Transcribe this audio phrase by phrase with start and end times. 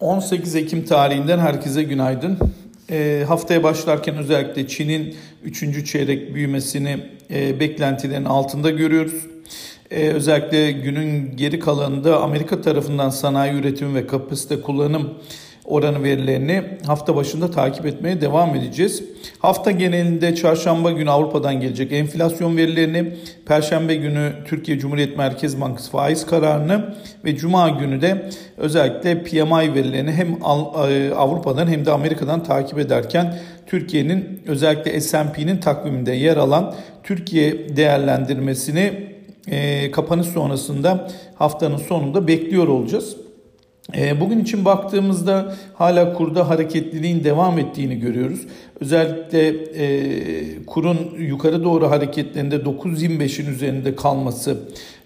[0.00, 2.38] 18 Ekim tarihinden herkese günaydın.
[2.90, 5.86] E, haftaya başlarken özellikle Çin'in 3.
[5.86, 6.98] çeyrek büyümesini
[7.30, 9.26] e, beklentilerin altında görüyoruz.
[9.90, 15.14] E, özellikle günün geri kalanında Amerika tarafından sanayi üretimi ve kapasite kullanım
[15.64, 19.02] oranı verilerini hafta başında takip etmeye devam edeceğiz.
[19.38, 23.14] Hafta genelinde çarşamba günü Avrupa'dan gelecek enflasyon verilerini,
[23.46, 30.12] perşembe günü Türkiye Cumhuriyet Merkez Bankası faiz kararını ve cuma günü de özellikle PMI verilerini
[30.12, 37.76] hem e, Avrupa'dan hem de Amerika'dan takip ederken Türkiye'nin özellikle S&P'nin takviminde yer alan Türkiye
[37.76, 38.92] değerlendirmesini
[39.50, 43.23] e, kapanış sonrasında haftanın sonunda bekliyor olacağız.
[43.96, 48.40] Ee, bugün için baktığımızda hala kurda hareketliliğin devam ettiğini görüyoruz.
[48.80, 54.58] Özellikle e, kurun yukarı doğru hareketlerinde 9.25'in üzerinde kalması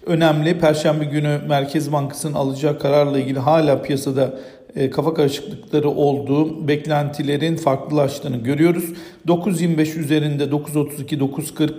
[0.05, 0.59] önemli.
[0.59, 4.33] Perşembe günü Merkez Bankası'nın alacağı kararla ilgili hala piyasada
[4.75, 8.85] e, kafa karışıklıkları olduğu, beklentilerin farklılaştığını görüyoruz.
[9.27, 11.71] 9.25 üzerinde 9.32, 9.40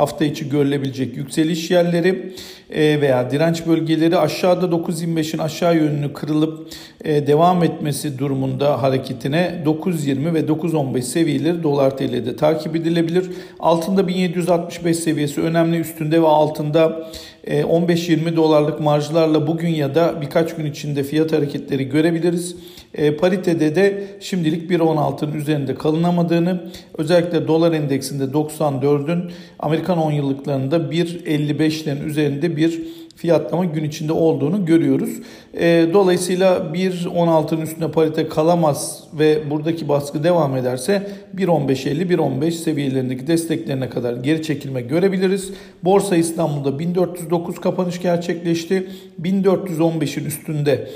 [0.00, 2.32] hafta içi görülebilecek yükseliş yerleri
[2.70, 6.68] e, veya direnç bölgeleri aşağıda 9.25'in aşağı yönünü kırılıp
[7.04, 13.30] e, devam etmesi durumunda hareketine 9.20 ve 9.15 seviyeleri dolar TL'de takip edilebilir.
[13.60, 17.10] Altında 1765 seviyesi önemli üstünde ve altında
[17.46, 22.56] 15-20 dolarlık marjlarla bugün ya da birkaç gün içinde fiyat hareketleri görebiliriz.
[22.94, 26.60] E, paritede de şimdilik 1.16'nın üzerinde kalınamadığını,
[26.98, 32.80] özellikle dolar endeksinde 94'ün Amerikan 10 yıllıklarında 1.55'lerin üzerinde bir
[33.20, 35.10] fiyatlama gün içinde olduğunu görüyoruz.
[35.54, 43.90] E, dolayısıyla 1.16'nın üstünde parite kalamaz ve buradaki baskı devam ederse 1.15.50 1.15 seviyelerindeki desteklerine
[43.90, 45.52] kadar geri çekilme görebiliriz.
[45.84, 48.86] Borsa İstanbul'da 1409 kapanış gerçekleşti.
[49.22, 50.90] 1415'in üstünde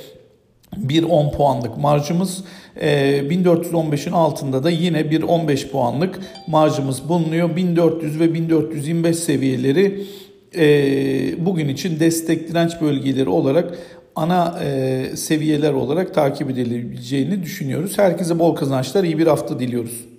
[0.76, 2.44] bir 10 puanlık marjımız
[2.76, 7.56] 1415'in e, altında da yine bir 15 puanlık marjımız bulunuyor.
[7.56, 10.04] 1400 ve 1425 seviyeleri
[10.56, 10.66] e,
[11.46, 13.78] bugün için destek direnç bölgeleri olarak
[14.16, 17.98] ana e, seviyeler olarak takip edilebileceğini düşünüyoruz.
[17.98, 20.13] Herkese bol kazançlar, iyi bir hafta diliyoruz.